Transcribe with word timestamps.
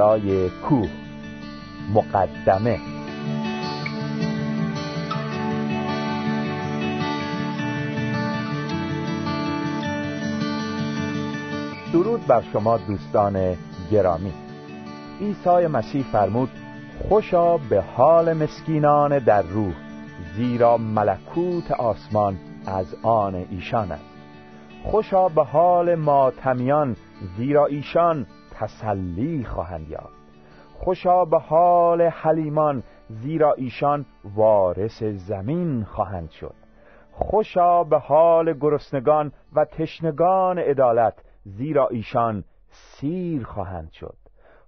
بالای 0.00 0.50
کوه. 0.50 0.88
مقدمه. 1.94 2.78
درود 11.92 12.26
بر 12.26 12.42
شما 12.52 12.76
دوستان 12.78 13.56
گرامی. 13.90 14.32
عیسی 15.20 15.66
مسیح 15.66 16.04
فرمود 16.12 16.50
خوشا 17.08 17.56
به 17.56 17.82
حال 17.96 18.32
مسکینان 18.32 19.18
در 19.18 19.42
روح 19.42 19.74
زیرا 20.36 20.76
ملکوت 20.76 21.70
آسمان 21.70 22.38
از 22.66 22.94
آن 23.02 23.34
ایشان 23.50 23.92
است. 23.92 24.04
خوشا 24.84 25.28
به 25.28 25.44
حال 25.44 25.94
ماتمیان 25.94 26.96
زیرا 27.36 27.66
ایشان 27.66 28.26
تسلی 28.60 29.44
خواهند 29.44 29.90
یافت. 29.90 30.20
خوشا 30.78 31.24
به 31.24 31.38
حال 31.38 32.02
حلیمان 32.02 32.82
زیرا 33.08 33.52
ایشان 33.52 34.06
وارث 34.34 35.02
زمین 35.02 35.84
خواهند 35.84 36.30
شد. 36.30 36.54
خوشا 37.12 37.84
به 37.84 37.98
حال 37.98 38.52
گرسنگان 38.52 39.32
و 39.52 39.64
تشنگان 39.64 40.58
عدالت 40.58 41.14
زیرا 41.44 41.88
ایشان 41.88 42.44
سیر 42.70 43.44
خواهند 43.44 43.90
شد. 43.90 44.16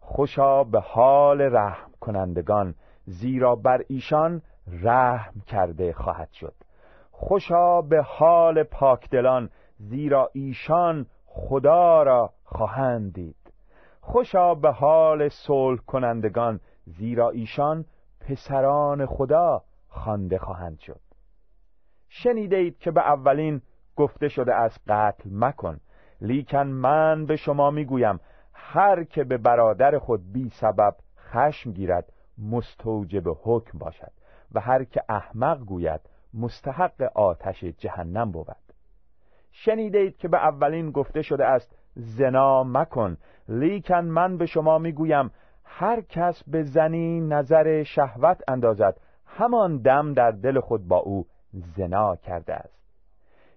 خوشا 0.01 0.65
به 0.65 0.81
حال 0.81 1.41
رحم 1.41 1.91
کنندگان 2.01 2.75
زیرا 3.07 3.55
بر 3.55 3.83
ایشان 3.89 4.43
رحم 4.83 5.33
کرده 5.47 5.93
خواهد 5.93 6.33
شد. 6.33 6.55
خوشا 7.11 7.81
به 7.81 8.03
حال 8.03 8.63
پاکدلان 8.63 9.49
زیرا 9.79 10.31
ایشان 10.33 11.07
خدا 11.27 12.03
را 12.03 12.31
خواهند 12.45 13.13
دید. 13.13 13.42
خوشا 14.05 14.55
به 14.55 14.71
حال 14.71 15.29
صلح 15.29 15.81
کنندگان 15.81 16.61
زیرا 16.87 17.31
ایشان 17.31 17.85
پسران 18.21 19.07
خدا 19.07 19.63
خوانده 19.89 20.39
خواهند 20.39 20.79
شد. 20.79 21.01
شنیده 22.09 22.57
اید 22.57 22.79
که 22.79 22.91
به 22.91 23.01
اولین 23.01 23.63
گفته 23.97 24.29
شده 24.29 24.55
از 24.55 24.79
قتل 24.89 25.31
مکن. 25.33 25.81
لیکن 26.21 26.67
من 26.67 27.27
به 27.27 27.37
شما 27.37 27.71
می‌گویم 27.71 28.21
هر 28.53 29.05
که 29.05 29.25
به 29.25 29.39
برادر 29.39 29.99
خود 29.99 30.33
بی 30.33 30.51
سبب 30.61 30.97
خشم 31.19 31.73
گیرد 31.73 32.13
مستوجب 32.39 33.23
حکم 33.43 33.79
باشد. 33.79 34.13
و 34.55 34.61
هر 34.61 34.85
که 34.85 35.03
احمق 35.09 35.59
گوید 35.59 36.01
مستحق 36.35 37.03
آتش 37.15 37.65
جهنم 37.65 38.33
بود. 38.33 38.57
شنیده 39.53 39.99
اید 39.99 40.17
که 40.17 40.29
به 40.29 40.37
اولین 40.39 40.91
گفته 40.91 41.23
شده 41.23 41.45
است 41.45 41.82
زنا 41.95 42.65
مکن 42.65 43.17
لیکن 43.49 44.05
من 44.05 44.37
به 44.37 44.47
شما 44.47 44.79
می‌گویم 44.79 45.31
هر 45.65 46.01
کس 46.01 46.43
به 46.47 46.63
زنی 46.63 47.21
نظر 47.21 47.83
شهوت 47.83 48.43
اندازد 48.49 49.01
همان 49.27 49.77
دم 49.77 50.13
در 50.13 50.31
دل 50.31 50.61
خود 50.61 50.89
با 50.89 50.97
او 50.97 51.27
زنا 51.53 52.17
کرده 52.17 52.55
است. 52.55 52.83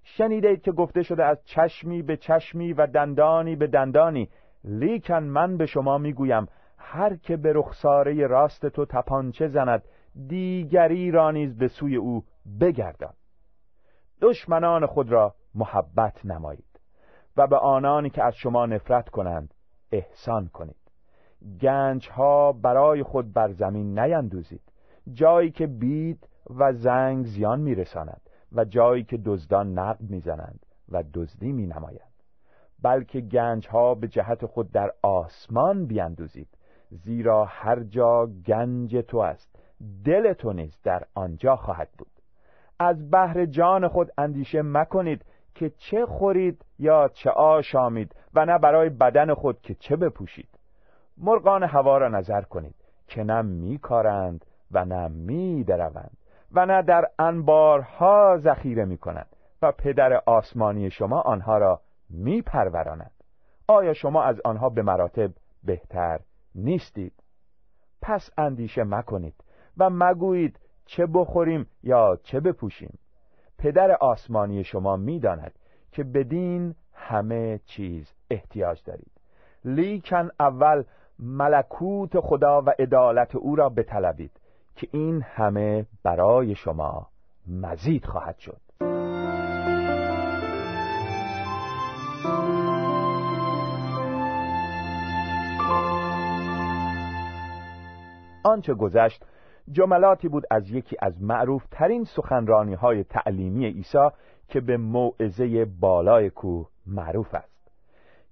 شنیده 0.04 0.48
اید 0.48 0.62
که 0.62 0.72
گفته 0.72 1.04
شده 1.04 1.24
از 1.26 1.44
چشمی 1.46 2.02
به 2.02 2.18
چشمی 2.18 2.74
و 2.74 2.88
دندانی 2.88 3.56
به 3.56 3.68
دندانی 3.68 4.30
لیکن 4.64 5.24
من 5.24 5.58
به 5.58 5.66
شما 5.66 5.98
می‌گویم 5.98 6.48
هر 6.78 7.16
که 7.16 7.38
به 7.38 7.54
رخساره 7.54 8.28
راست 8.28 8.66
تو 8.66 8.86
تپانچه 8.86 9.48
زند 9.48 9.84
دیگری 10.28 11.12
را 11.12 11.32
نیز 11.32 11.58
به 11.58 11.68
سوی 11.68 11.96
او 11.96 12.24
بگردان. 12.62 13.14
دشمنان 14.22 14.86
خود 14.86 15.12
را 15.12 15.36
محبت 15.56 16.26
نمایید. 16.26 16.75
و 17.38 17.48
به 17.48 17.58
آنانی 17.58 18.10
که 18.10 18.24
از 18.24 18.36
شما 18.36 18.66
نفرت 18.66 19.10
کنند 19.10 19.54
احسان 19.92 20.48
کنید. 20.48 20.92
گنج 21.62 22.10
ها 22.10 22.52
برای 22.52 23.04
خود 23.04 23.34
بر 23.34 23.52
زمین 23.52 24.00
نیندوزید. 24.00 24.62
جایی 25.14 25.52
که 25.52 25.68
بید 25.68 26.30
و 26.50 26.74
زنگ 26.74 27.26
زیان 27.26 27.60
میرساند 27.60 28.22
و 28.52 28.66
جایی 28.66 29.04
که 29.04 29.18
دزدان 29.26 29.80
نقد 29.80 30.02
می‌زنند 30.02 30.66
و 30.90 31.04
دزدی 31.14 31.52
می 31.52 31.68
نمایند 31.68 32.16
بلکه 32.84 33.22
گنج 33.22 33.68
ها 33.68 33.96
به 33.96 34.08
جهت 34.08 34.46
خود 34.46 34.72
در 34.72 34.92
آسمان 35.02 35.86
بیندوزید 35.86 36.48
زیرا 36.90 37.46
هر 37.46 37.84
جا 37.84 38.26
گنج 38.26 38.96
تو 38.96 39.18
است 39.18 39.56
دل 40.06 40.34
تو 40.34 40.54
نیز 40.54 40.82
در 40.84 41.04
آنجا 41.16 41.56
خواهد 41.56 41.90
بود. 41.98 42.12
از 42.80 43.12
بحر 43.12 43.46
جان 43.46 43.88
خود 43.88 44.12
اندیشه 44.18 44.62
مکنید 44.62 45.26
که 45.56 45.70
چه 45.70 46.06
خورید 46.06 46.66
یا 46.80 47.08
چه 47.08 47.30
آشامید 47.30 48.16
و 48.34 48.46
نه 48.46 48.58
برای 48.58 48.90
بدن 48.90 49.34
خود 49.34 49.62
که 49.62 49.76
چه 49.76 49.96
بپوشید. 49.96 50.50
مرغان 51.18 51.64
هوا 51.64 51.98
را 51.98 52.10
نظر 52.10 52.42
کنید 52.42 52.76
که 53.08 53.24
نه 53.24 53.42
میکارند 53.42 54.46
و 54.72 54.86
نه 54.86 55.08
میدروند 55.08 56.18
و 56.52 56.66
نه 56.66 56.82
در 56.82 57.06
انبارها 57.20 58.38
ذخیره 58.38 58.86
می‌کنند 58.86 59.36
و 59.62 59.72
پدر 59.72 60.22
آسمانی 60.26 60.90
شما 60.90 61.22
آنها 61.22 61.58
را 61.58 61.82
میپروراند 62.10 63.12
آیا 63.68 63.94
شما 63.94 64.24
از 64.24 64.42
آنها 64.46 64.70
به 64.70 64.82
مراتب 64.82 65.32
بهتر 65.64 66.20
نیستید؟ 66.56 67.14
پس 68.02 68.30
اندیشه 68.38 68.84
مکنید 68.84 69.36
و 69.78 69.90
مگویید 69.90 70.60
چه 70.86 71.06
بخوریم 71.14 71.68
یا 71.84 72.18
چه 72.24 72.40
بپوشیم. 72.40 72.98
پدر 73.58 73.92
آسمانی 73.92 74.64
شما 74.64 74.96
می‌داند 74.96 75.52
که 75.92 76.04
بدین 76.04 76.76
همه 76.94 77.60
چیز 77.66 78.14
احتیاج 78.30 78.84
دارید. 78.84 79.12
لیکن 79.66 80.30
اول 80.40 80.84
ملکوت 81.20 82.20
خدا 82.20 82.62
و 82.62 82.70
عدالت 82.80 83.36
او 83.36 83.56
را 83.56 83.70
بطلبید 83.70 84.32
که 84.76 84.88
این 84.92 85.22
همه 85.22 85.86
برای 86.04 86.56
شما 86.56 87.08
مزید 87.48 88.06
خواهد 88.06 88.38
شد. 88.38 88.62
آنچه 98.44 98.74
گذشت 98.74 99.26
جملاتی 99.72 100.28
بود 100.28 100.44
از 100.52 100.70
یکی 100.70 100.96
از 101.00 101.22
معروف 101.22 101.66
ترین 101.72 102.04
سخنرانی 102.04 102.74
های 102.74 103.04
تعلیمی 103.04 103.66
عیسی 103.66 104.10
که 104.48 104.62
به 104.62 104.78
موعظه 104.78 105.66
بالای 105.66 106.30
کوه 106.30 106.68
معروف 106.86 107.36
است. 107.36 107.56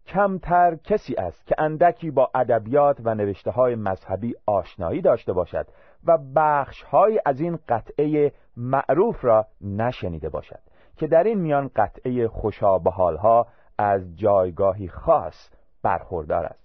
کمتر 0.07 0.75
کسی 0.75 1.15
است 1.15 1.47
که 1.47 1.55
اندکی 1.57 2.11
با 2.11 2.31
ادبیات 2.35 2.97
و 3.03 3.15
نوشته 3.15 3.51
های 3.51 3.75
مذهبی 3.75 4.35
آشنایی 4.45 5.01
داشته 5.01 5.33
باشد 5.33 5.67
و 6.05 6.17
بخش 6.35 6.83
های 6.83 7.21
از 7.25 7.41
این 7.41 7.59
قطعه 7.69 8.31
معروف 8.57 9.25
را 9.25 9.45
نشنیده 9.61 10.29
باشد 10.29 10.59
که 10.97 11.07
در 11.07 11.23
این 11.23 11.39
میان 11.39 11.69
قطعه 11.75 12.27
خوشابحال 12.27 13.17
ها 13.17 13.47
از 13.77 14.15
جایگاهی 14.15 14.87
خاص 14.87 15.49
برخوردار 15.83 16.45
است. 16.45 16.63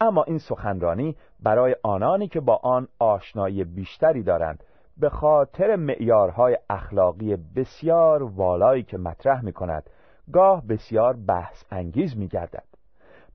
اما 0.00 0.22
این 0.22 0.38
سخنرانی 0.38 1.16
برای 1.42 1.76
آنانی 1.82 2.28
که 2.28 2.40
با 2.40 2.56
آن 2.62 2.88
آشنایی 2.98 3.64
بیشتری 3.64 4.22
دارند 4.22 4.64
به 4.96 5.08
خاطر 5.08 5.76
معیارهای 5.76 6.58
اخلاقی 6.70 7.36
بسیار 7.36 8.22
والایی 8.22 8.82
که 8.82 8.98
مطرح 8.98 9.44
می 9.44 9.52
کند 9.52 9.90
گاه 10.32 10.66
بسیار 10.66 11.16
بحث 11.28 11.64
انگیز 11.70 12.16
می 12.16 12.28
گردد. 12.28 12.64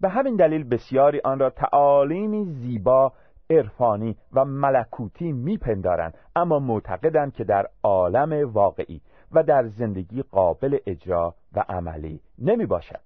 به 0.02 0.10
همین 0.10 0.36
دلیل 0.36 0.64
بسیاری 0.64 1.22
آن 1.24 1.40
را 1.40 1.50
تعالیمی 1.50 2.46
زیبا 2.46 3.12
عرفانی 3.50 4.18
و 4.34 4.46
ملکوتی 4.46 5.32
میپندارند 5.32 6.18
اما 6.36 6.60
معتقدند 6.60 7.34
که 7.34 7.44
در 7.44 7.68
عالم 7.84 8.52
واقعی 8.54 9.02
و 9.32 9.44
در 9.44 9.68
زندگی 9.68 10.22
قابل 10.22 10.78
اجرا 10.86 11.36
و 11.54 11.64
عملی 11.70 12.20
نمی 12.40 12.66
باشد 12.66 13.00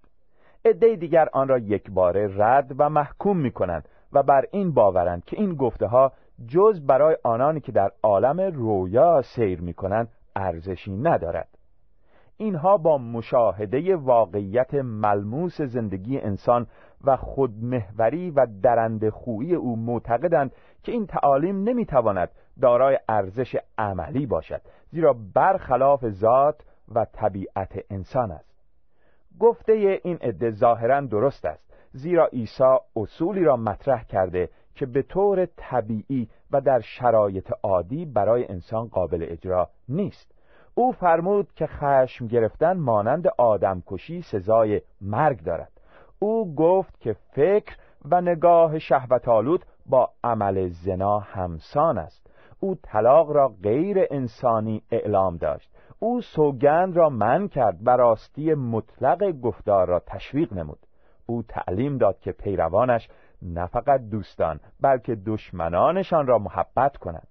دیگر 0.79 1.29
آن 1.33 1.47
را 1.47 1.57
یک 1.57 1.91
باره 1.91 2.33
رد 2.37 2.75
و 2.77 2.89
محکوم 2.89 3.37
می 3.37 3.51
کنند 3.51 3.89
و 4.13 4.23
بر 4.23 4.45
این 4.51 4.73
باورند 4.73 5.25
که 5.25 5.37
این 5.39 5.55
گفته 5.55 5.87
ها 5.87 6.11
جز 6.47 6.85
برای 6.85 7.17
آنانی 7.23 7.59
که 7.59 7.71
در 7.71 7.91
عالم 8.03 8.41
رویا 8.41 9.21
سیر 9.21 9.61
می 9.61 9.73
کنند 9.73 10.07
ارزشی 10.35 10.91
ندارد. 10.91 11.47
اینها 12.37 12.77
با 12.77 12.97
مشاهده 12.97 13.95
واقعیت 13.95 14.73
ملموس 14.73 15.61
زندگی 15.61 16.19
انسان 16.19 16.67
و 17.03 17.15
خودمهوری 17.15 18.31
و 18.31 18.47
درند 18.63 19.09
خویی 19.09 19.55
او 19.55 19.75
معتقدند 19.75 20.51
که 20.83 20.91
این 20.91 21.05
تعالیم 21.05 21.63
نمی‌تواند 21.63 22.29
دارای 22.61 22.99
ارزش 23.09 23.55
عملی 23.77 24.25
باشد 24.25 24.61
زیرا 24.89 25.15
برخلاف 25.35 26.09
ذات 26.09 26.61
و 26.95 27.05
طبیعت 27.13 27.85
انسان 27.89 28.31
است. 28.31 28.51
گفته 29.39 29.99
این 30.03 30.17
عده 30.17 30.51
ظاهرا 30.51 31.01
درست 31.01 31.45
است. 31.45 31.70
زیرا 31.93 32.25
عیسی 32.25 32.77
اصولی 32.95 33.43
را 33.43 33.55
مطرح 33.55 34.03
کرده 34.03 34.49
که 34.75 34.85
به 34.85 35.01
طور 35.01 35.45
طبیعی 35.45 36.29
و 36.51 36.61
در 36.61 36.79
شرایط 36.79 37.51
عادی 37.63 38.05
برای 38.05 38.47
انسان 38.47 38.87
قابل 38.87 39.25
اجرا 39.29 39.69
نیست. 39.89 40.31
او 40.75 40.91
فرمود 40.91 41.53
که 41.53 41.67
خشم 41.67 42.27
گرفتن 42.27 42.77
مانند 42.77 43.27
آدمکشی 43.37 44.21
سزای 44.21 44.81
مرگ 45.01 45.43
دارد. 45.43 45.71
او 46.19 46.55
گفت 46.55 46.99
که 46.99 47.13
فکر 47.13 47.75
و 48.05 48.21
نگاه 48.21 48.79
شهوتالود 48.79 49.65
با 49.85 50.09
عمل 50.23 50.67
زنا 50.67 51.19
همسان 51.19 51.97
است. 51.97 52.27
او 52.59 52.75
طلاق 52.83 53.31
را 53.31 53.53
غیر 53.63 53.97
انسانی 54.11 54.81
اعلام 54.91 55.37
داشت. 55.37 55.71
او 55.99 56.21
سوگند 56.21 56.97
را 56.97 57.09
من 57.09 57.47
کرد 57.47 57.77
و 57.87 57.89
راستی 57.89 58.53
مطلق 58.53 59.31
گفتار 59.31 59.87
را 59.87 59.99
تشویق 59.99 60.53
نمود. 60.53 60.79
او 61.31 61.43
تعلیم 61.43 61.97
داد 61.97 62.19
که 62.19 62.31
پیروانش 62.31 63.09
نه 63.41 63.65
فقط 63.67 64.01
دوستان 64.01 64.59
بلکه 64.81 65.15
دشمنانشان 65.25 66.27
را 66.27 66.37
محبت 66.37 66.97
کنند 66.97 67.27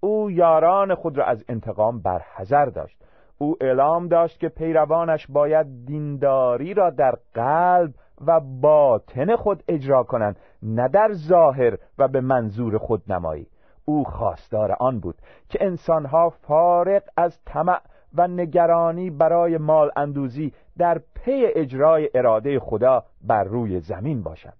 او 0.00 0.30
یاران 0.30 0.94
خود 0.94 1.18
را 1.18 1.24
از 1.24 1.44
انتقام 1.48 2.02
برحذر 2.02 2.64
داشت. 2.64 3.04
او 3.38 3.56
اعلام 3.60 4.08
داشت 4.08 4.40
که 4.40 4.48
پیروانش 4.48 5.26
باید 5.26 5.86
دینداری 5.86 6.74
را 6.74 6.90
در 6.90 7.14
قلب 7.34 7.94
و 8.26 8.40
باطن 8.40 9.36
خود 9.36 9.62
اجرا 9.68 10.02
کنند 10.02 10.36
نه 10.62 10.88
در 10.88 11.12
ظاهر 11.12 11.78
و 11.98 12.08
به 12.08 12.20
منظور 12.20 12.78
خود 12.78 13.12
نمایی 13.12 13.46
او 13.84 14.04
خواستار 14.04 14.76
آن 14.80 15.00
بود 15.00 15.14
که 15.48 15.64
انسانها 15.64 16.30
فارق 16.30 17.02
از 17.16 17.44
طمع 17.44 17.80
و 18.14 18.28
نگرانی 18.28 19.10
برای 19.10 19.58
مال 19.58 19.90
اندوزی 19.96 20.52
در 20.78 21.00
پی 21.14 21.46
اجرای 21.46 22.10
اراده 22.14 22.60
خدا 22.60 23.04
بر 23.22 23.44
روی 23.44 23.80
زمین 23.80 24.22
باشند 24.22 24.56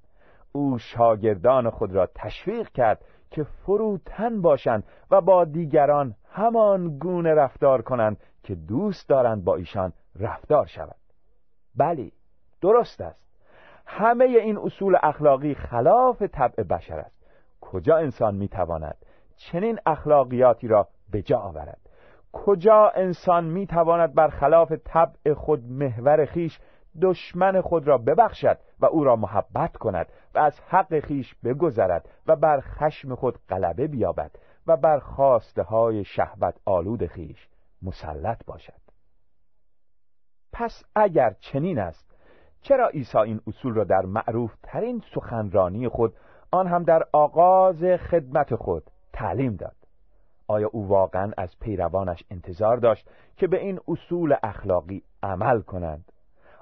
او 0.52 0.78
شاگردان 0.78 1.70
خود 1.70 1.92
را 1.92 2.08
تشویق 2.14 2.68
کرد 2.68 3.04
که 3.30 3.42
فروتن 3.42 4.42
باشند 4.42 4.84
و 5.10 5.20
با 5.20 5.44
دیگران 5.44 6.14
همان 6.30 6.98
گونه 6.98 7.34
رفتار 7.34 7.82
کنند 7.82 8.16
که 8.42 8.54
دوست 8.54 9.08
دارند 9.08 9.44
با 9.44 9.56
ایشان 9.56 9.92
رفتار 10.20 10.66
شود. 10.66 10.96
بلی 11.76 12.12
درست 12.60 13.00
است. 13.00 13.30
همه 13.86 14.24
این 14.24 14.58
اصول 14.58 14.96
اخلاقی 15.02 15.54
خلاف 15.54 16.22
طبع 16.22 16.62
بشر 16.62 16.98
است. 16.98 17.26
کجا 17.60 17.96
انسان 17.96 18.34
می‌تواند 18.34 18.96
چنین 19.36 19.78
اخلاقیاتی 19.86 20.68
را 20.68 20.88
به 21.10 21.22
جا 21.22 21.38
آورد؟ 21.38 21.89
کجا 22.32 22.92
انسان 22.94 23.44
می‌تواند 23.44 24.14
برخلاف 24.14 24.72
طبع 24.84 25.34
خود 25.34 25.64
محور 25.64 26.24
خیش 26.24 26.58
دشمن 27.02 27.60
خود 27.60 27.88
را 27.88 27.98
ببخشد 27.98 28.58
و 28.80 28.86
او 28.86 29.04
را 29.04 29.16
محبت 29.16 29.76
کند 29.76 30.06
و 30.34 30.38
از 30.38 30.60
حق 30.60 31.00
خیش 31.00 31.34
بگذرد 31.44 32.08
و 32.26 32.36
بر 32.36 32.60
خشم 32.60 33.14
خود 33.14 33.38
غلبه 33.48 33.86
بیابد 33.86 34.30
و 34.66 34.76
بر 34.76 34.98
خواسته 34.98 35.62
های 35.62 36.04
شهوت 36.04 36.54
آلود 36.64 37.06
خیش 37.06 37.48
مسلط 37.82 38.44
باشد. 38.44 38.80
پس 40.52 40.82
اگر 40.96 41.34
چنین 41.40 41.78
است 41.78 42.16
چرا 42.60 42.88
عیسی 42.88 43.18
این 43.18 43.40
اصول 43.46 43.74
را 43.74 43.84
در 43.84 44.02
معروف 44.02 44.54
ترین 44.62 45.02
سخنرانی 45.14 45.88
خود 45.88 46.14
آن 46.50 46.66
هم 46.66 46.82
در 46.82 47.02
آغاز 47.12 47.84
خدمت 47.84 48.54
خود 48.54 48.90
تعلیم 49.12 49.56
داد؟ 49.56 49.79
آیا 50.50 50.68
او 50.72 50.88
واقعا 50.88 51.32
از 51.36 51.58
پیروانش 51.60 52.24
انتظار 52.30 52.76
داشت 52.76 53.10
که 53.36 53.46
به 53.46 53.60
این 53.60 53.80
اصول 53.88 54.36
اخلاقی 54.42 55.02
عمل 55.22 55.60
کنند؟ 55.60 56.12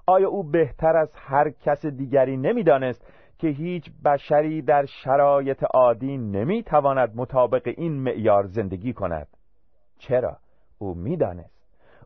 آیا 0.07 0.29
او 0.29 0.51
بهتر 0.51 0.97
از 0.97 1.13
هر 1.15 1.51
کس 1.51 1.87
دیگری 1.87 2.37
نمی‌دانست 2.37 3.13
که 3.39 3.49
هیچ 3.49 3.91
بشری 4.05 4.63
در 4.63 4.85
شرایط 4.85 5.65
عادی 5.75 6.17
نمی‌تواند 6.17 7.17
مطابق 7.17 7.75
این 7.77 7.93
معیار 7.93 8.47
زندگی 8.47 8.93
کند؟ 8.93 9.29
چرا؟ 9.99 10.37
او 10.79 10.95
می‌دانست. 10.95 11.59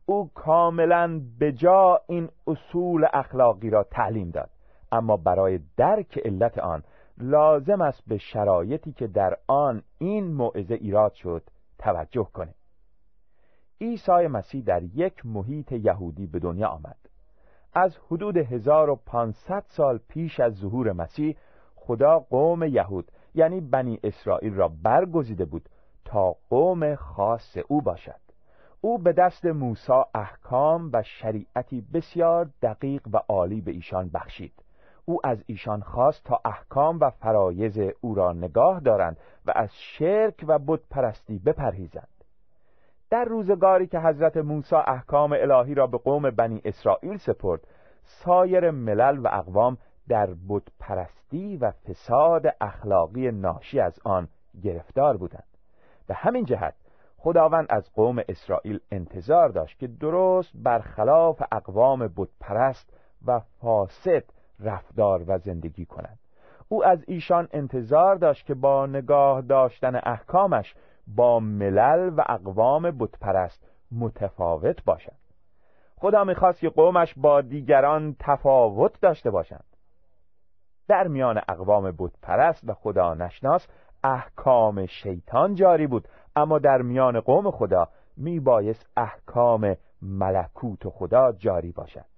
او 0.06 0.30
کاملا 0.34 1.20
جا 1.54 2.00
این 2.08 2.28
اصول 2.46 3.06
اخلاقی 3.12 3.70
را 3.70 3.82
تعلیم 3.82 4.30
داد. 4.30 4.50
اما 4.92 5.16
برای 5.16 5.60
درک 5.76 6.18
علت 6.18 6.58
آن 6.58 6.82
لازم 7.18 7.80
است 7.80 8.02
به 8.08 8.18
شرایطی 8.18 8.92
که 8.92 9.06
در 9.06 9.36
آن 9.48 9.82
این 9.98 10.34
موعظه 10.34 10.74
ایراد 10.74 11.12
شد 11.12 11.42
توجه 11.82 12.28
کنیم 12.32 12.54
عیسی 13.80 14.26
مسیح 14.26 14.62
در 14.64 14.82
یک 14.82 15.26
محیط 15.26 15.72
یهودی 15.72 16.26
به 16.26 16.38
دنیا 16.38 16.68
آمد. 16.68 16.96
از 17.74 17.96
حدود 18.10 18.36
1500 18.36 19.64
سال 19.68 19.98
پیش 20.08 20.40
از 20.40 20.54
ظهور 20.54 20.92
مسیح 20.92 21.36
خدا 21.74 22.18
قوم 22.18 22.62
یهود 22.62 23.10
یعنی 23.34 23.60
بنی 23.60 24.00
اسرائیل 24.04 24.54
را 24.54 24.68
برگزیده 24.82 25.44
بود 25.44 25.68
تا 26.04 26.36
قوم 26.50 26.94
خاص 26.94 27.56
او 27.68 27.82
باشد. 27.82 28.20
او 28.80 28.98
به 28.98 29.12
دست 29.12 29.44
موسی 29.44 30.02
احکام 30.14 30.90
و 30.92 31.02
شریعتی 31.02 31.80
بسیار 31.94 32.50
دقیق 32.62 33.08
و 33.12 33.16
عالی 33.28 33.60
به 33.60 33.70
ایشان 33.72 34.08
بخشید. 34.08 34.61
او 35.04 35.18
از 35.24 35.44
ایشان 35.46 35.80
خواست 35.80 36.24
تا 36.24 36.40
احکام 36.44 36.98
و 37.00 37.10
فرایز 37.10 37.78
او 38.00 38.14
را 38.14 38.32
نگاه 38.32 38.80
دارند 38.80 39.16
و 39.46 39.52
از 39.54 39.70
شرک 39.74 40.44
و 40.48 40.58
بت 40.58 40.80
پرستی 40.90 41.38
بپرهیزند. 41.38 42.08
در 43.10 43.24
روزگاری 43.24 43.86
که 43.86 44.00
حضرت 44.00 44.36
موسی 44.36 44.76
احکام 44.76 45.32
الهی 45.32 45.74
را 45.74 45.86
به 45.86 45.98
قوم 45.98 46.30
بنی 46.30 46.60
اسرائیل 46.64 47.16
سپرد 47.16 47.60
سایر 48.04 48.70
ملل 48.70 49.18
و 49.18 49.28
اقوام 49.32 49.78
در 50.08 50.34
بت 50.48 50.62
پرستی 50.80 51.56
و 51.56 51.70
فساد 51.70 52.46
اخلاقی 52.60 53.30
ناشی 53.30 53.80
از 53.80 53.98
آن 54.04 54.28
گرفتار 54.62 55.16
بودند. 55.16 55.46
به 56.06 56.14
همین 56.14 56.44
جهت 56.44 56.74
خداوند 57.16 57.66
از 57.70 57.92
قوم 57.94 58.22
اسرائیل 58.28 58.80
انتظار 58.90 59.48
داشت 59.48 59.78
که 59.78 59.86
درست 59.86 60.52
برخلاف 60.54 61.42
اقوام 61.52 62.12
بت 62.16 62.28
پرست 62.40 62.98
و 63.26 63.40
فاسد 63.40 64.24
رفتار 64.64 65.24
و 65.26 65.38
زندگی 65.38 65.86
کنند 65.86 66.18
او 66.68 66.84
از 66.84 67.04
ایشان 67.06 67.48
انتظار 67.52 68.16
داشت 68.16 68.46
که 68.46 68.54
با 68.54 68.86
نگاه 68.86 69.40
داشتن 69.40 70.00
احکامش 70.02 70.74
با 71.06 71.40
ملل 71.40 72.12
و 72.16 72.24
اقوام 72.28 72.90
بتپرست 72.90 73.66
متفاوت 73.92 74.84
باشد 74.84 75.22
خدا 75.96 76.24
می‌خواست 76.24 76.60
که 76.60 76.68
قومش 76.68 77.14
با 77.16 77.40
دیگران 77.40 78.16
تفاوت 78.18 79.00
داشته 79.00 79.30
باشند. 79.30 79.64
در 80.88 81.08
میان 81.08 81.40
اقوام 81.48 81.94
بتپرست 81.98 82.68
و 82.68 82.74
خدا 82.74 83.14
نشناس 83.14 83.68
احکام 84.04 84.86
شیطان 84.86 85.54
جاری 85.54 85.86
بود 85.86 86.08
اما 86.36 86.58
در 86.58 86.82
میان 86.82 87.20
قوم 87.20 87.50
خدا 87.50 87.88
میبایست 88.16 88.86
احکام 88.96 89.76
ملکوت 90.02 90.88
خدا 90.88 91.32
جاری 91.32 91.72
باشد. 91.72 92.11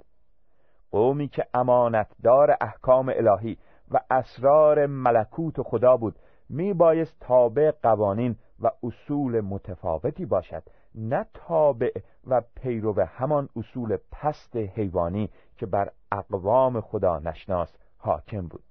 قومی 0.94 1.28
که 1.28 1.46
امانتدار 1.54 2.56
احکام 2.60 3.08
الهی 3.08 3.58
و 3.90 4.00
اسرار 4.10 4.86
ملکوت 4.86 5.62
خدا 5.62 5.96
بود 5.96 6.18
میبایست 6.48 7.16
تابع 7.20 7.70
قوانین 7.82 8.36
و 8.60 8.70
اصول 8.82 9.40
متفاوتی 9.40 10.26
باشد 10.26 10.62
نه 10.94 11.26
تابع 11.34 11.90
و 12.26 12.42
پیرو 12.54 13.00
همان 13.00 13.48
اصول 13.56 13.96
پست 14.12 14.56
حیوانی 14.56 15.30
که 15.56 15.66
بر 15.66 15.90
اقوام 16.12 16.80
خدا 16.80 17.18
نشناس 17.18 17.76
حاکم 17.98 18.48
بود. 18.48 18.64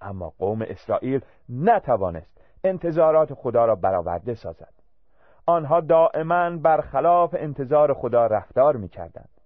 اما 0.00 0.32
قوم 0.38 0.62
اسرائیل 0.62 1.20
نتوانست 1.48 2.40
انتظارات 2.64 3.34
خدا 3.34 3.64
را 3.64 3.74
برآورده 3.74 4.34
سازد. 4.34 4.74
آنها 5.46 5.80
دائما 5.80 6.56
برخلاف 6.56 7.34
انتظار 7.38 7.94
خدا 7.94 8.26
رفتار 8.26 8.76
می‌کردند. 8.76 9.39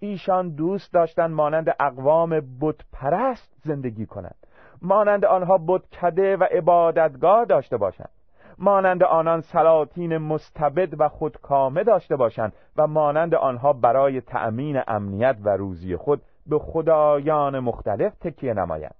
ایشان 0.00 0.48
دوست 0.48 0.92
داشتند 0.92 1.30
مانند 1.30 1.76
اقوام 1.80 2.42
بت 2.60 2.80
پرست 2.92 3.52
زندگی 3.64 4.06
کنند. 4.06 4.36
مانند 4.82 5.24
آنها 5.24 5.58
بت 5.66 5.88
کده 5.88 6.36
و 6.36 6.44
عبادتگاه 6.44 7.44
داشته 7.44 7.76
باشند. 7.76 8.10
مانند 8.58 9.02
آنان 9.02 9.40
سلاطین 9.40 10.18
مستبد 10.18 11.00
و 11.00 11.08
خودکامه 11.08 11.84
داشته 11.84 12.16
باشند 12.16 12.52
و 12.76 12.86
مانند 12.86 13.34
آنها 13.34 13.72
برای 13.72 14.20
تأمین 14.20 14.80
امنیت 14.88 15.36
و 15.44 15.48
روزی 15.48 15.96
خود 15.96 16.22
به 16.46 16.58
خدایان 16.58 17.58
مختلف 17.58 18.14
تکیه 18.14 18.54
نمایند. 18.54 18.94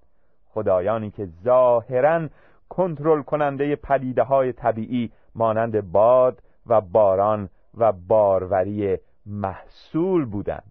خدایانی 0.48 1.10
که 1.10 1.28
ظاهرا 1.44 2.28
کنترل 2.68 3.22
کننده 3.22 3.76
پدیده 3.76 4.22
های 4.22 4.52
طبیعی 4.52 5.12
مانند 5.34 5.92
باد 5.92 6.42
و 6.66 6.80
باران 6.80 7.48
و 7.78 7.92
باروری 7.92 8.98
محصول 9.26 10.24
بودند. 10.24 10.69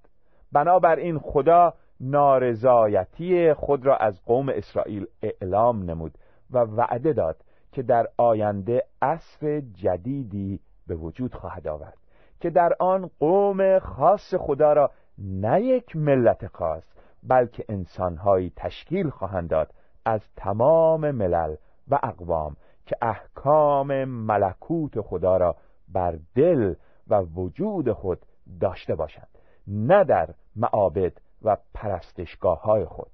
بنابراین 0.51 1.19
خدا 1.19 1.73
نارضایتی 1.99 3.53
خود 3.53 3.85
را 3.85 3.97
از 3.97 4.25
قوم 4.25 4.49
اسرائیل 4.49 5.05
اعلام 5.23 5.83
نمود 5.83 6.17
و 6.51 6.57
وعده 6.57 7.13
داد 7.13 7.37
که 7.71 7.83
در 7.83 8.07
آینده 8.17 8.83
عصر 9.01 9.59
جدیدی 9.59 10.59
به 10.87 10.95
وجود 10.95 11.35
خواهد 11.35 11.67
آورد 11.67 11.97
که 12.39 12.49
در 12.49 12.73
آن 12.79 13.09
قوم 13.19 13.79
خاص 13.79 14.33
خدا 14.35 14.73
را 14.73 14.91
نه 15.17 15.61
یک 15.61 15.95
ملت 15.95 16.47
خاص 16.47 16.83
بلکه 17.23 17.65
انسانهایی 17.69 18.53
تشکیل 18.55 19.09
خواهند 19.09 19.49
داد 19.49 19.73
از 20.05 20.21
تمام 20.35 21.11
ملل 21.11 21.55
و 21.87 21.99
اقوام 22.03 22.55
که 22.85 22.95
احکام 23.01 24.05
ملکوت 24.05 25.01
خدا 25.01 25.37
را 25.37 25.55
بر 25.93 26.19
دل 26.35 26.73
و 27.07 27.21
وجود 27.21 27.91
خود 27.91 28.19
داشته 28.61 28.95
باشند. 28.95 29.38
نه 29.67 30.03
در 30.03 30.33
معابد 30.55 31.13
و 31.41 31.57
پرستشگاه 31.73 32.61
های 32.61 32.85
خود. 32.85 33.11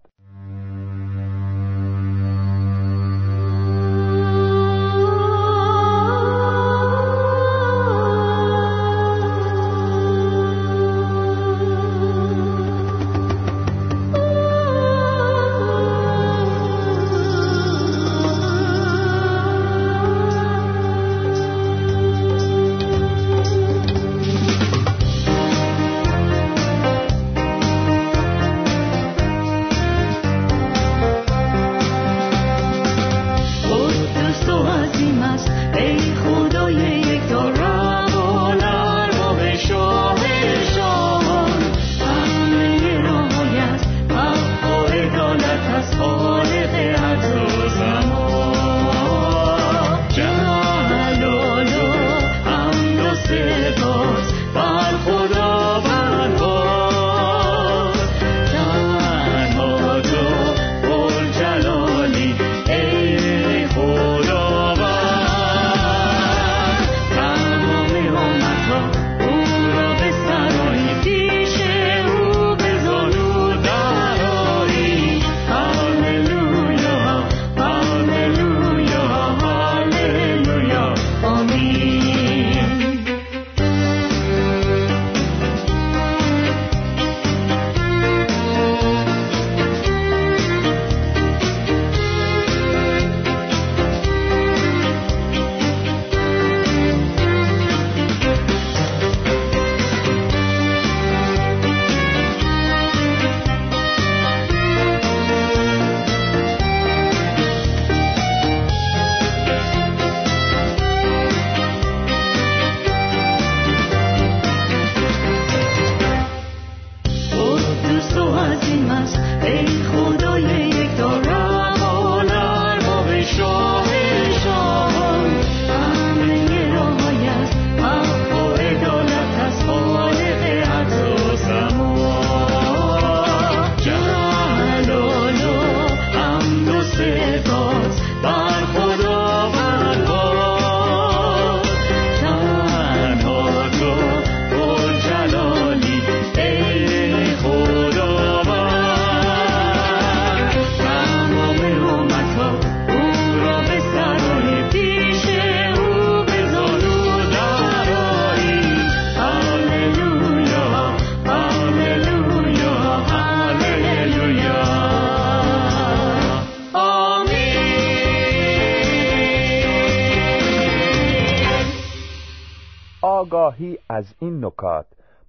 از 173.95 174.15
این 174.19 174.45
نکات 174.45 174.85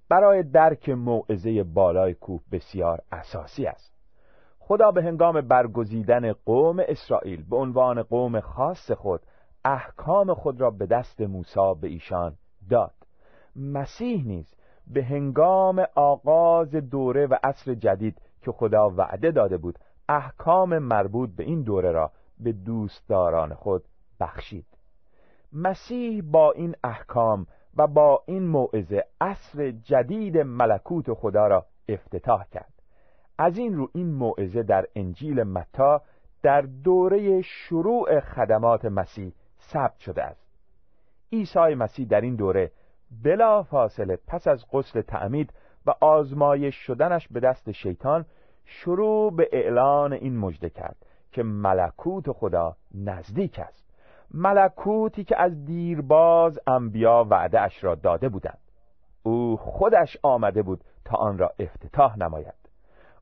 برای 0.09 0.43
درک 0.43 0.89
موعظه 0.89 1.63
بالای 1.63 2.13
کوه 2.13 2.41
بسیار 2.51 3.01
اساسی 3.11 3.65
است. 3.65 3.93
خدا 4.59 4.91
به 4.91 5.03
هنگام 5.03 5.41
برگزیدن 5.41 6.33
قوم 6.33 6.79
اسرائیل 6.87 7.43
به 7.49 7.55
عنوان 7.55 8.03
قوم 8.03 8.39
خاص 8.39 8.91
خود 8.91 9.21
احکام 9.65 10.33
خود 10.33 10.61
را 10.61 10.71
به 10.71 10.85
دست 10.85 11.21
موسی 11.21 11.75
به 11.81 11.87
ایشان 11.87 12.35
داد. 12.69 12.93
مسیح 13.55 14.25
نیز 14.25 14.55
به 14.87 15.03
هنگام 15.03 15.85
آغاز 15.95 16.75
دوره 16.75 17.27
و 17.27 17.35
عصر 17.43 17.73
جدید 17.73 18.21
که 18.41 18.51
خدا 18.51 18.89
وعده 18.89 19.31
داده 19.31 19.57
بود 19.57 19.79
احکام 20.09 20.77
مربوط 20.77 21.29
به 21.29 21.43
این 21.43 21.61
دوره 21.61 21.91
را 21.91 22.11
به 22.39 22.51
دوستداران 22.51 23.53
خود 23.53 23.83
بخشید. 24.19 24.65
مسیح 25.53 26.23
با 26.31 26.51
این 26.51 26.75
احکام 26.83 27.47
و 27.77 27.87
با 27.87 28.23
این 28.25 28.43
موعظه 28.43 29.03
عصر 29.21 29.71
جدید 29.71 30.37
ملکوت 30.37 31.13
خدا 31.13 31.47
را 31.47 31.65
افتتاح 31.89 32.45
کرد. 32.51 32.73
از 33.37 33.57
این 33.57 33.73
رو 33.73 33.89
این 33.93 34.13
موعظه 34.13 34.63
در 34.63 34.85
انجیل 34.95 35.43
متا 35.43 36.01
در 36.43 36.61
دوره 36.61 37.41
شروع 37.41 38.19
خدمات 38.19 38.85
مسیح 38.85 39.33
ثبت 39.61 39.99
شده 39.99 40.23
است. 40.23 40.47
عیسی 41.31 41.75
مسیح 41.75 42.07
در 42.07 42.21
این 42.21 42.35
دوره 42.35 42.71
بلا 43.23 43.63
فاصله 43.63 44.19
پس 44.27 44.47
از 44.47 44.65
غسل 44.71 45.01
تعمید 45.01 45.53
و 45.85 45.93
آزمایش 46.01 46.75
شدنش 46.75 47.27
به 47.27 47.39
دست 47.39 47.71
شیطان 47.71 48.25
شروع 48.65 49.35
به 49.35 49.49
اعلان 49.51 50.13
این 50.13 50.37
مژده 50.37 50.69
کرد 50.69 50.95
که 51.31 51.43
ملکوت 51.43 52.31
خدا 52.31 52.75
نزدیک 52.93 53.59
است. 53.59 53.86
ملکوتی 54.33 55.23
که 55.23 55.41
از 55.41 55.65
دیرباز 55.65 56.59
انبیا 56.67 57.27
وعده 57.29 57.61
اش 57.61 57.83
را 57.83 57.95
داده 57.95 58.29
بودند. 58.29 58.59
او 59.23 59.57
خودش 59.57 60.17
آمده 60.23 60.61
بود 60.61 60.83
تا 61.05 61.17
آن 61.17 61.37
را 61.37 61.51
افتتاح 61.59 62.19
نماید. 62.19 62.53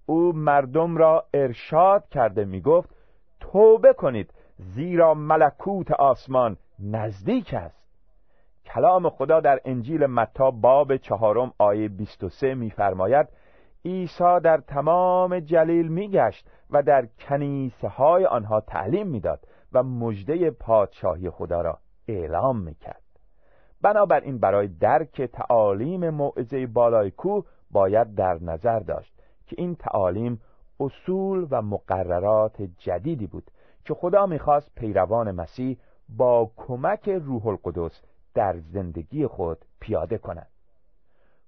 او 0.06 0.34
مردم 0.34 0.98
را 0.98 1.26
ارشاد 1.34 2.08
کرده 2.10 2.46
می 2.46 2.62
گفت 2.62 2.90
توبه 3.40 3.94
کنید 3.94 4.34
زیرا 4.58 5.14
ملکوت 5.14 5.92
آسمان 5.92 6.58
نزدیک 6.80 7.54
است. 7.54 7.86
کلام 8.66 9.10
خدا 9.10 9.40
در 9.40 9.60
انجیل 9.66 10.06
متا 10.06 10.52
باب 10.52 10.98
چهارم 10.98 11.54
آیه 11.58 11.90
23 11.90 12.56
می‌فرماید 12.56 13.28
عیسی 13.86 14.40
در 14.44 14.58
تمام 14.58 15.40
جلیل 15.40 15.88
میگشت 15.88 16.48
و 16.70 16.84
در 16.84 17.06
کنیسه 17.20 17.88
های 17.88 18.26
آنها 18.26 18.62
تعلیم 18.62 19.08
می‌داد 19.08 19.40
و 19.76 19.84
مژده 19.84 20.52
پادشاهی 20.52 21.30
خدا 21.30 21.62
را 21.62 21.80
اعلام 22.08 22.60
می‌کرد. 22.60 23.02
بنابراین 23.82 24.38
برای 24.38 24.68
درک 24.68 25.22
تعالیم 25.22 26.10
موعظه 26.10 26.68
بالای 26.68 27.12
کوه 27.12 27.46
باید 27.72 28.16
در 28.16 28.44
نظر 28.44 28.80
داشت 28.80 29.14
که 29.48 29.56
این 29.60 29.76
تعالیم 29.76 30.42
اصول 30.80 31.48
و 31.52 31.62
مقررات 31.62 32.62
جدیدی 32.62 33.28
بود 33.28 33.52
که 33.86 33.94
خدا 33.94 34.26
می‌خواست 34.26 34.72
پیروان 34.76 35.32
مسیح 35.32 35.78
با 36.10 36.52
کمک 36.58 37.10
روح 37.10 37.48
القدس 37.48 38.02
در 38.34 38.58
زندگی 38.58 39.28
خود 39.28 39.66
پیاده 39.80 40.18
کنند 40.18 40.52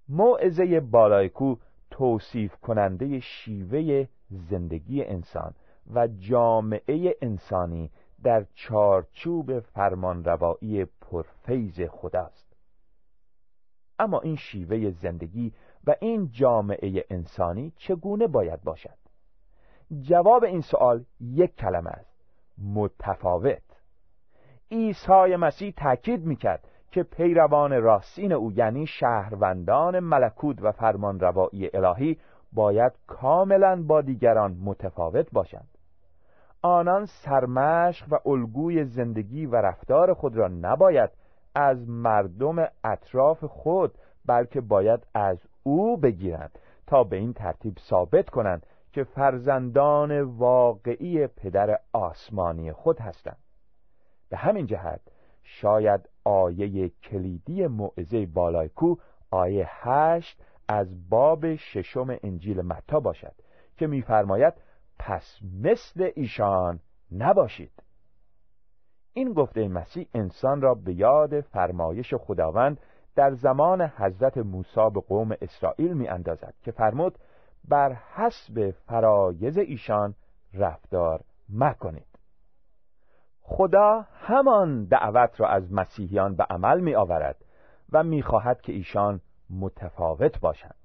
موعظه 0.09 0.79
بالایکو 0.79 1.55
توصیف 1.91 2.55
کننده 2.55 3.19
شیوه 3.19 4.07
زندگی 4.29 5.03
انسان 5.03 5.53
و 5.93 6.07
جامعه 6.07 7.15
انسانی 7.21 7.91
در 8.23 8.45
چارچوب 8.53 9.60
فرمانروایی 9.60 10.86
پرفیز 10.86 11.82
خداست. 11.82 12.56
اما 13.99 14.19
این 14.19 14.36
شیوه 14.36 14.89
زندگی 14.89 15.53
و 15.88 15.95
این 16.01 16.30
جامعه 16.32 17.06
انسانی 17.10 17.73
چگونه 17.75 18.27
باید 18.27 18.63
باشد؟ 18.63 18.97
جواب 20.01 20.43
این 20.43 20.62
سوال 20.62 21.06
یک 21.19 21.56
کلمه 21.56 21.89
است 21.89 22.17
متفاوت. 22.58 23.62
عیسی 24.71 25.36
مسیح 25.36 25.73
تاکید 25.77 26.25
می‌کرد 26.25 26.67
که 26.91 27.03
پیروان 27.03 27.82
راستین 27.82 28.34
او 28.34 28.51
یعنی 28.51 28.88
شهروندان 28.88 29.99
ملکوت 29.99 30.62
و 30.62 30.71
فرمانروایی 30.71 31.69
الهی 31.73 32.19
باید 32.51 32.93
کاملا 33.08 33.84
با 33.88 34.01
دیگران 34.01 34.58
متفاوت 34.63 35.32
باشند. 35.32 35.76
آنان 36.61 37.05
سرمشق 37.05 38.05
و 38.13 38.29
الگوی 38.29 38.85
زندگی 38.85 39.45
و 39.45 39.55
رفتار 39.55 40.13
خود 40.13 40.37
را 40.37 40.47
نباید 40.47 41.09
از 41.55 41.89
مردم 41.89 42.67
اطراف 42.83 43.43
خود 43.43 43.97
بلکه 44.25 44.61
باید 44.61 45.07
از 45.13 45.47
او 45.63 45.97
بگیرند 45.97 46.59
تا 46.87 47.03
به 47.03 47.15
این 47.17 47.33
ترتیب 47.33 47.77
ثابت 47.79 48.29
کنند 48.29 48.65
که 48.91 49.03
فرزندان 49.03 50.21
واقعی 50.21 51.27
پدر 51.27 51.79
آسمانی 51.93 52.71
خود 52.71 52.99
هستند. 52.99 53.37
به 54.29 54.37
همین 54.37 54.65
جهت 54.65 55.01
شاید 55.43 56.09
آیه 56.23 56.89
کلیدی 56.89 57.67
موعظه 57.67 58.25
بالایکو 58.25 58.95
آیه 59.31 59.67
هشت 59.69 60.41
از 60.67 61.09
باب 61.09 61.55
ششم 61.55 62.17
انجیل 62.23 62.61
متا 62.61 62.99
باشد 62.99 63.33
که 63.77 63.87
می‌فرماید 63.87 64.53
پس 64.99 65.39
مثل 65.62 66.12
ایشان 66.15 66.79
نباشید. 67.12 67.83
این 69.13 69.33
گفته 69.33 69.67
مسیح 69.67 70.07
انسان 70.13 70.62
را 70.62 70.73
به 70.73 70.93
یاد 70.93 71.41
فرمایش 71.41 72.13
خداوند 72.13 72.79
در 73.15 73.33
زمان 73.33 73.81
حضرت 73.81 74.38
موسی 74.38 74.89
به 74.93 75.01
قوم 75.01 75.31
اسرائیل 75.41 75.93
می 75.93 76.07
اندازد 76.07 76.53
که 76.63 76.71
فرمود 76.71 77.17
بر 77.67 77.93
حسب 77.93 78.71
فرایز 78.71 79.57
ایشان 79.57 80.15
رفتار 80.53 81.23
مکنید. 81.49 82.07
خدا 83.41 84.05
همان 84.13 84.86
دعوت 84.86 85.39
را 85.41 85.49
از 85.49 85.73
مسیحیان 85.73 86.36
به 86.36 86.43
عمل 86.43 86.79
می 86.79 86.95
آورد 86.95 87.45
و 87.91 88.03
می 88.03 88.21
خواهد 88.21 88.62
که 88.62 88.73
ایشان 88.73 89.21
متفاوت 89.49 90.39
باشند. 90.39 90.76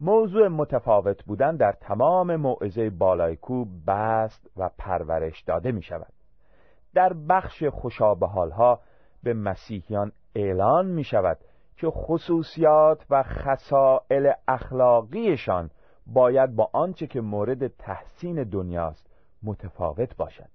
موضوع 0.00 0.48
متفاوت 0.48 1.24
بودن 1.24 1.56
در 1.56 1.72
تمام 1.72 2.36
موعظه 2.36 2.90
بالایکو 2.90 3.64
بست 3.86 4.50
و 4.56 4.70
پرورش 4.78 5.42
داده 5.42 5.72
می 5.72 5.82
شود 5.82 6.12
در 6.94 7.12
بخش 7.28 7.64
خوشابه 7.64 8.26
ها 8.26 8.80
به 9.22 9.34
مسیحیان 9.34 10.12
اعلان 10.34 10.86
می 10.86 11.04
شود 11.04 11.38
که 11.76 11.90
خصوصیات 11.90 13.06
و 13.10 13.22
خصائل 13.22 14.32
اخلاقیشان 14.48 15.70
باید 16.06 16.56
با 16.56 16.70
آنچه 16.72 17.06
که 17.06 17.20
مورد 17.20 17.66
تحسین 17.66 18.42
دنیاست 18.42 19.06
متفاوت 19.42 20.16
باشد. 20.16 20.50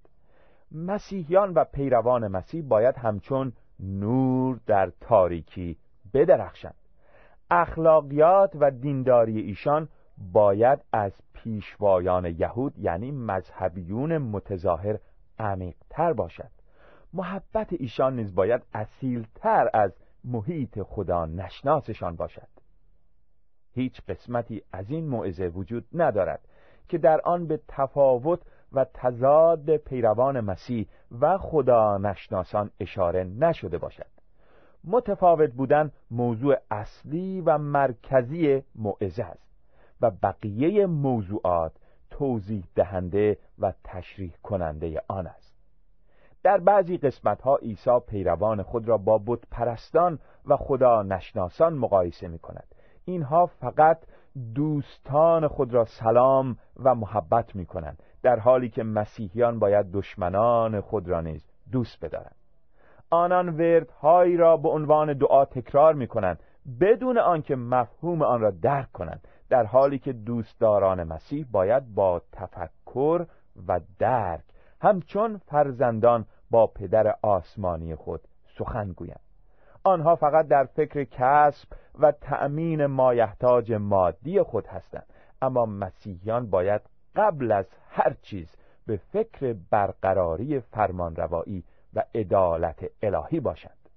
مسیحیان 0.72 1.52
و 1.54 1.64
پیروان 1.64 2.28
مسیح 2.28 2.62
باید 2.68 2.96
همچون 2.96 3.52
نور 3.80 4.60
در 4.66 4.92
تاریکی 5.00 5.78
بدرخشند. 6.14 6.81
اخلاقیات 7.54 8.56
و 8.60 8.70
دینداری 8.70 9.40
ایشان 9.40 9.88
باید 10.32 10.84
از 10.92 11.12
پیشوایان 11.32 12.24
یهود 12.24 12.78
یعنی 12.78 13.10
مذهبیون 13.10 14.18
متظاهر 14.18 14.98
عمیقتر 15.38 16.12
باشد. 16.12 16.50
محبت 17.12 17.72
ایشان 17.72 18.16
نیز 18.16 18.34
باید 18.34 18.62
اصیلتر 18.74 19.70
از 19.74 19.96
محیط 20.24 20.82
خدا 20.82 21.26
نشناسشان 21.26 22.16
باشد. 22.16 22.48
هیچ 23.72 24.00
قسمتی 24.08 24.62
از 24.72 24.90
این 24.90 25.08
موعظه 25.08 25.48
وجود 25.48 25.86
ندارد 25.92 26.48
که 26.88 26.98
در 26.98 27.20
آن 27.24 27.46
به 27.46 27.60
تفاوت 27.68 28.40
و 28.72 28.86
تضاد 28.94 29.76
پیروان 29.76 30.40
مسیح 30.40 30.86
و 31.20 31.38
خدا 31.38 31.98
نشناسان 31.98 32.70
اشاره 32.80 33.24
نشده 33.24 33.78
باشد. 33.78 34.21
متفاوت 34.84 35.52
بودن 35.52 35.92
موضوع 36.10 36.56
اصلی 36.70 37.40
و 37.40 37.58
مرکزی 37.58 38.62
موعظه 38.74 39.24
است 39.24 39.52
و 40.00 40.10
بقیه 40.10 40.86
موضوعات 40.86 41.72
توضیح 42.10 42.64
دهنده 42.74 43.38
و 43.58 43.72
تشریح 43.84 44.32
کننده 44.42 45.02
آن 45.08 45.26
است. 45.26 45.52
در 46.42 46.58
بعضی 46.58 46.98
قسمت 46.98 47.42
ها 47.42 47.56
عیسی 47.56 47.98
پیروان 48.06 48.62
خود 48.62 48.88
را 48.88 48.98
با 48.98 49.20
بت 49.26 49.40
پرستان 49.50 50.18
و 50.46 50.56
خدا 50.56 51.02
نشناسان 51.02 51.74
مقایسه 51.74 52.28
می 52.28 52.38
کند 52.38 52.74
اینها 53.04 53.46
فقط 53.46 53.98
دوستان 54.54 55.48
خود 55.48 55.74
را 55.74 55.84
سلام 55.84 56.56
و 56.76 56.94
محبت 56.94 57.56
می 57.56 57.66
کنند 57.66 58.02
در 58.22 58.38
حالی 58.38 58.68
که 58.68 58.82
مسیحیان 58.82 59.58
باید 59.58 59.90
دشمنان 59.92 60.80
خود 60.80 61.08
را 61.08 61.20
نیز 61.20 61.46
دوست 61.72 62.04
بدارند. 62.04 62.41
آنان 63.12 63.48
وردهایی 63.48 64.36
را 64.36 64.56
به 64.56 64.68
عنوان 64.68 65.12
دعا 65.12 65.44
تکرار 65.44 65.94
می 65.94 66.06
کنند 66.06 66.42
بدون 66.80 67.18
آنکه 67.18 67.56
مفهوم 67.56 68.22
آن 68.22 68.40
را 68.40 68.50
درک 68.50 68.92
کنند 68.92 69.28
در 69.48 69.64
حالی 69.64 69.98
که 69.98 70.12
دوستداران 70.12 71.02
مسیح 71.02 71.46
باید 71.50 71.94
با 71.94 72.22
تفکر 72.32 73.26
و 73.68 73.80
درک 73.98 74.44
همچون 74.82 75.36
فرزندان 75.36 76.24
با 76.50 76.66
پدر 76.66 77.14
آسمانی 77.22 77.94
خود 77.94 78.20
سخن 78.58 78.92
گویند. 78.92 79.20
آنها 79.84 80.14
فقط 80.14 80.48
در 80.48 80.64
فکر 80.64 81.04
کسب 81.04 81.68
و 81.98 82.12
تأمین 82.12 82.86
مایحتاج 82.86 83.72
مادی 83.72 84.42
خود 84.42 84.66
هستند 84.66 85.06
اما 85.42 85.66
مسیحیان 85.66 86.50
باید 86.50 86.80
قبل 87.16 87.52
از 87.52 87.68
هر 87.90 88.16
چیز 88.22 88.56
به 88.86 88.96
فکر 88.96 89.56
برقراری 89.70 90.60
فرمانروایی 90.60 91.64
و 91.94 92.02
عدالت 92.14 92.84
الهی 93.02 93.40
باشند 93.40 93.88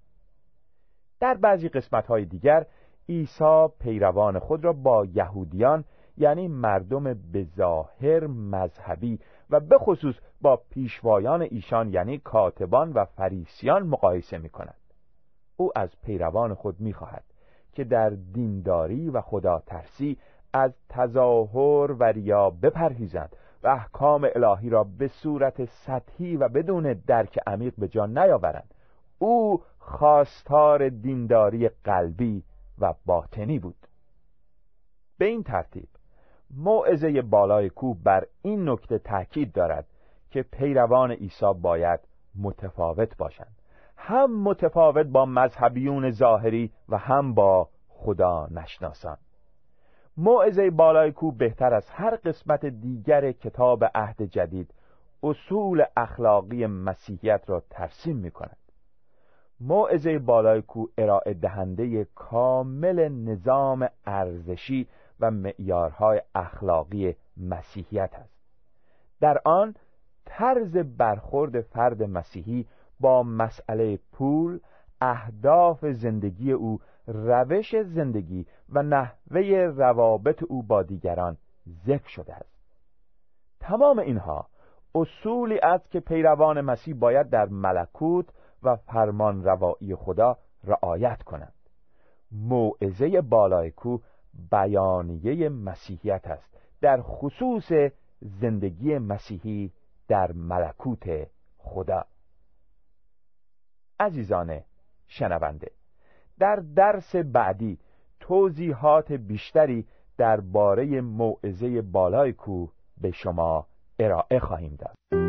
در 1.19 1.33
بعضی 1.33 1.69
قسمت 1.69 2.07
های 2.07 2.25
دیگر 2.25 2.65
عیسی 3.09 3.67
پیروان 3.79 4.39
خود 4.39 4.65
را 4.65 4.73
با 4.73 5.05
یهودیان 5.05 5.83
یعنی 6.17 6.47
مردم 6.47 7.03
بظاهر 7.03 8.27
مذهبی 8.27 9.19
و 9.49 9.59
به 9.59 9.77
خصوص 9.77 10.15
با 10.41 10.61
پیشوایان 10.69 11.41
ایشان 11.41 11.93
یعنی 11.93 12.17
کاتبان 12.17 12.93
و 12.93 13.05
فریسیان 13.05 13.87
مقایسه 13.87 14.37
می 14.37 14.49
کند. 14.49 14.77
او 15.57 15.71
از 15.75 16.01
پیروان 16.01 16.53
خود 16.53 16.79
می 16.79 16.93
خواهد 16.93 17.23
که 17.73 17.83
در 17.83 18.09
دینداری 18.09 19.09
و 19.09 19.21
خدا 19.21 19.63
ترسی 19.65 20.17
از 20.53 20.73
تظاهر 20.89 21.91
و 21.91 22.03
ریا 22.03 22.49
بپرهیزند 22.49 23.35
و 23.65 23.67
احکام 23.67 24.27
الهی 24.35 24.69
را 24.69 24.83
به 24.83 25.07
صورت 25.07 25.65
سطحی 25.65 26.37
و 26.37 26.49
بدون 26.49 26.93
درک 27.07 27.39
عمیق 27.47 27.73
به 27.77 27.87
جان 27.87 28.17
نیاورند. 28.17 28.73
او 29.19 29.63
خواستار 29.79 30.89
دینداری 30.89 31.69
قلبی 31.83 32.43
و 32.79 32.93
باطنی 33.05 33.59
بود. 33.59 33.87
به 35.17 35.25
این 35.25 35.43
ترتیب 35.43 35.87
موعظه 36.57 37.21
بالای 37.21 37.69
کوه 37.69 37.97
بر 38.03 38.25
این 38.41 38.69
نکته 38.69 38.99
تاکید 38.99 39.51
دارد 39.51 39.87
که 40.29 40.41
پیروان 40.41 41.11
عیسی 41.11 41.53
باید 41.61 41.99
متفاوت 42.41 43.17
باشند. 43.17 43.55
هم 43.97 44.43
متفاوت 44.43 45.05
با 45.05 45.25
مذهبیون 45.25 46.11
ظاهری 46.11 46.71
و 46.89 46.97
هم 46.97 47.33
با 47.33 47.69
خدا 47.87 48.47
نشناسان. 48.51 49.17
موعظه 50.17 50.69
بالای 50.69 51.11
کوه 51.11 51.37
بهتر 51.37 51.73
از 51.73 51.89
هر 51.89 52.15
قسمت 52.15 52.65
دیگر 52.65 53.31
کتاب 53.31 53.83
عهد 53.95 54.21
جدید 54.21 54.73
اصول 55.23 55.83
اخلاقی 55.97 56.65
مسیحیت 56.65 57.43
را 57.47 57.63
ترسیم 57.69 58.17
می 58.17 58.31
کند 58.31 58.57
موعظه 59.59 60.19
بالای 60.19 60.61
کوه 60.61 60.89
ارائه 60.97 61.33
دهنده 61.33 62.07
کامل 62.15 63.09
نظام 63.09 63.89
ارزشی 64.05 64.87
و 65.19 65.31
معیارهای 65.31 66.21
اخلاقی 66.35 67.15
مسیحیت 67.37 68.13
است. 68.13 68.35
در 69.21 69.41
آن 69.45 69.75
طرز 70.25 70.77
برخورد 70.77 71.61
فرد 71.61 72.03
مسیحی 72.03 72.65
با 72.99 73.23
مسئله 73.23 73.99
پول 74.11 74.59
اهداف 75.01 75.85
زندگی 75.85 76.51
او 76.51 76.79
روش 77.07 77.75
زندگی 77.81 78.45
و 78.69 78.83
نحوه 78.83 79.41
روابط 79.75 80.43
او 80.43 80.63
با 80.63 80.83
دیگران 80.83 81.37
ذکر 81.85 82.07
شده 82.07 82.33
است. 82.35 82.55
تمام 83.59 83.99
اینها 83.99 84.47
اصولی 84.95 85.59
است 85.59 85.91
که 85.91 85.99
پیروان 85.99 86.61
مسیح 86.61 86.95
باید 86.95 87.29
در 87.29 87.45
ملکوت 87.45 88.25
و 88.63 88.75
فرمان 88.75 89.43
روایی 89.43 89.95
خدا 89.95 90.37
رعایت 90.63 91.23
کنند. 91.23 91.53
موعظه 92.31 93.21
بالای 93.21 93.71
کو 93.71 93.97
بیانیه 94.51 95.49
مسیحیت 95.49 96.27
است. 96.27 96.57
در 96.81 97.01
خصوص 97.01 97.71
زندگی 98.21 98.97
مسیحی 98.97 99.71
در 100.07 100.31
ملکوت 100.31 101.27
خدا. 101.57 102.05
عزیزان 103.99 104.61
شنونده 105.07 105.71
در 106.39 106.55
درس 106.75 107.15
بعدی 107.15 107.77
توضیحات 108.19 109.11
بیشتری 109.11 109.85
درباره 110.17 111.01
موعظه 111.01 111.81
بالای 111.81 112.33
کو 112.33 112.67
به 113.01 113.11
شما 113.11 113.67
ارائه 113.99 114.39
خواهیم 114.39 114.77
داد. 114.79 115.24